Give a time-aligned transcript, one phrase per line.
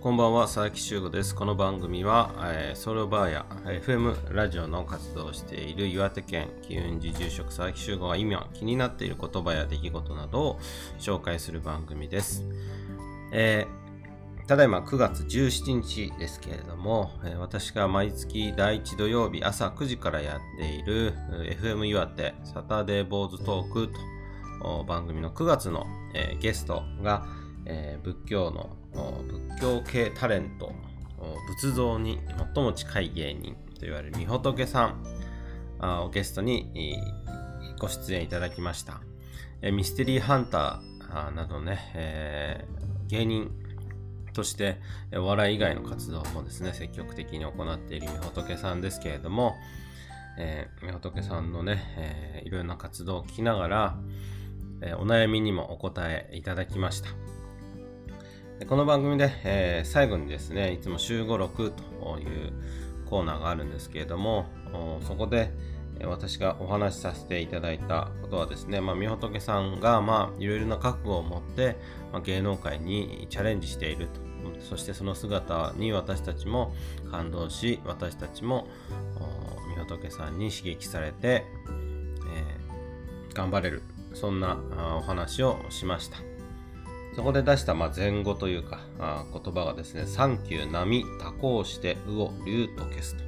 [0.00, 1.34] こんばんは、佐々木修吾です。
[1.34, 10.60] この番組は、えー、ソロバーや FM ラジオの活動をしている岩手県機運寺住職佐々木修吾が今気になっている言葉や出来事などを
[10.98, 12.46] 紹介する番組です。
[13.30, 21.12] えー、ただいま9月17日ですけれども、えー、私が毎月第1土曜日朝9時からやっている
[21.60, 23.92] FM 岩手サタデーボーズトーク
[24.62, 27.26] と番組の9月の、えー、ゲストが、
[27.66, 30.72] えー、仏教の仏教系タレント
[31.48, 32.18] 仏像に
[32.54, 34.94] 最も近い芸人と言われるみほとけさ
[35.80, 36.98] んをゲストに
[37.78, 39.00] ご出演いただきました。
[39.72, 42.66] ミステリーハンターなどね、
[43.08, 43.50] 芸人
[44.32, 44.80] として
[45.14, 49.56] お笑い以外の活動もですね、積極的に行っているみほとけさんですけれども、
[50.38, 53.98] えー、みほとけさんのね、えー、いろな活動を聞きながら、
[54.98, 57.10] お悩みにもお答えいただきました。
[58.68, 62.52] この番組で、えー、最後にですね、いつも週5、6という
[63.08, 64.46] コーナーがあるんですけれども、
[65.06, 65.50] そこで
[66.04, 71.76] 私がお話しさせていただいたことはですね、まあ、みほとけさんが、まあ、いろいろな覚悟を持って、
[72.12, 74.20] まあ、芸能界にチャレンジしていると。
[74.60, 76.74] そしてその姿に私たちも
[77.10, 78.68] 感動し、私たちも
[79.68, 81.46] みほとけさんに刺激されて、
[82.28, 83.82] えー、頑張れる。
[84.12, 84.58] そんな
[84.96, 86.39] お話をしました。
[87.14, 93.24] そこで出したまあ前後というかあ言葉がですね、サンキュー、波、蛇行して、魚、竜と消すと。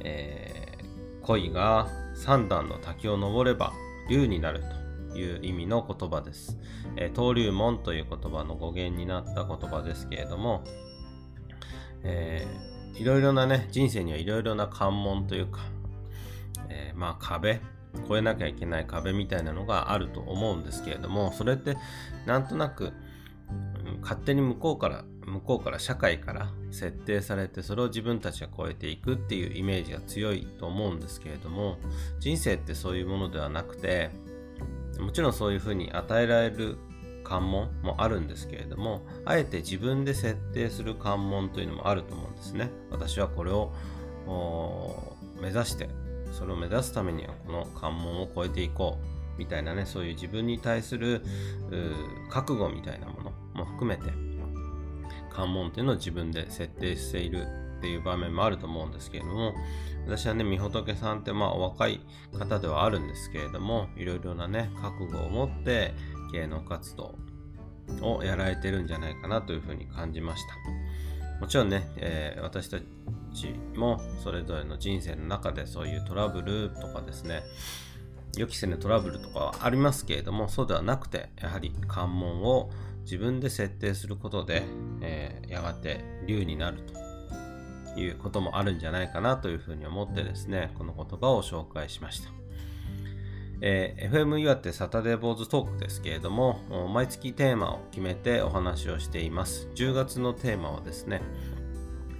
[0.00, 3.72] えー、恋が三段の滝を登れば
[4.08, 4.62] 竜になる
[5.12, 6.58] という意味の言葉です。
[6.96, 10.62] えー、登竜門という言葉の語源になった言葉ですけれども、
[12.04, 15.60] えー、いろいろなね、人生にはいろいろな関門というか、
[16.68, 17.60] えー、まあ壁、
[18.04, 21.76] 越えなきゃいけない壁みたいなのがあると思うんですけれどもそれって
[22.26, 22.92] なんとなく、
[24.02, 31.78] 勝手に向こうから向こうから社会から設定されてそれを自分たちが超えていくっていうイメージが強いと思うんですけれども
[32.20, 34.10] 人生ってそういうものではなくて
[35.00, 36.78] もちろんそういうふうに与えられる
[37.24, 42.70] 関門もあるんですけれどもあえて自分で設定する関門というのもあると思うんですね。
[42.90, 43.72] 私はこれを
[45.40, 45.88] 目指して
[46.32, 48.98] それを目指すためにはこの関門を越えていこ
[49.36, 51.22] うみたいなねそういう自分に対する
[52.30, 54.12] 覚悟みたいなものも含めて
[55.30, 57.46] 関門っていうのを自分で設定している
[57.78, 59.54] っていう場面もあると思うんですけれども
[60.06, 62.00] 私はねみほとけさんってまあお若い
[62.38, 65.92] 方ではあるんですけれどもいろいろなね覚悟を持って
[66.32, 67.14] 芸能活動
[68.00, 70.96] をやられてるんじゃないかなというふうに感じました。
[71.40, 72.78] もちろんね、えー、私た
[73.36, 77.42] ちもそれぞれの人生の中でそういうトラブルとかですね
[78.36, 82.70] 予期せぬトラブルとかはありますけれどもそうではなくてやはり関門を
[83.02, 84.62] 自分で設定することで、
[85.00, 86.78] えー、やがて竜になる
[87.94, 92.30] ということもあるんじゃないかなというふうに思ってですねこの言葉を紹介しました。
[93.62, 96.60] えー、FM 岩手サタデーボーズトークですけれども
[96.92, 101.22] 毎月テーマを決めてお話をしています10月のテーマはですね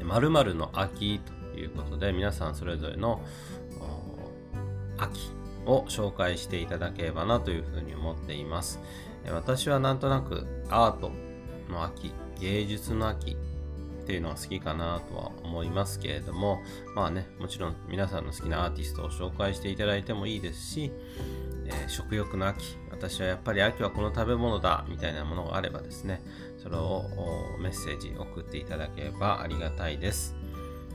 [0.07, 1.21] 〇〇の秋
[1.55, 3.21] ということで皆さんそれぞれの
[4.99, 5.31] 秋
[5.67, 8.81] を紹介していただければなというふうに思っています。
[9.29, 11.11] 私はなんとなくアート
[11.69, 16.63] の秋芸術の秋っていうのは好きかなとは思いますけれども
[16.95, 20.93] まあねもちろん皆さんの好きなアーティストを紹介していただいてもいいですし、
[21.69, 26.23] え、食欲の秋私はやっぱり秋はこの食べ物だみたいなものがあればですね
[26.59, 27.05] それを
[27.61, 30.35] メッセージ送っていただければありがたいです。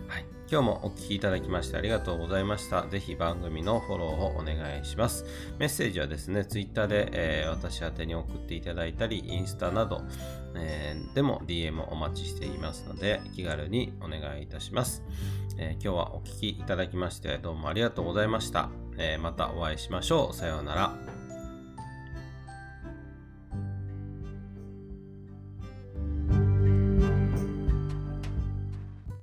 [0.08, 2.86] はい、今日もお聴きいただきましてありがとうございました。
[2.88, 5.26] ぜひ番組のフォローをお願いします。
[5.58, 10.02] メッセージはですね、Twitter で、えー、私宛に送っていただいたり、インスタなど、
[10.56, 15.04] えー、でも DM をお待ちしていますので、気軽にお願いいたします。
[15.58, 18.81] えー、今日はお聴きいただきましてどうもありがとうございました。
[19.02, 20.36] えまたお会いしましょう。
[20.36, 21.11] さようなら。